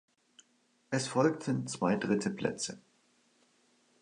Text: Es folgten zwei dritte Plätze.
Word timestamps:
Es 0.89 1.07
folgten 1.07 1.67
zwei 1.67 1.95
dritte 1.95 2.31
Plätze. 2.31 2.81